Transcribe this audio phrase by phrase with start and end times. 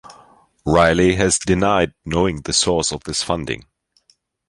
[0.65, 3.67] Riley has denied knowing the source of this funding.